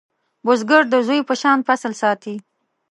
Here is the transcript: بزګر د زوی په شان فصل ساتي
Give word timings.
بزګر 0.45 0.83
د 0.89 0.95
زوی 1.07 1.19
په 1.27 1.33
شان 1.41 1.59
فصل 1.67 1.91
ساتي 2.01 2.35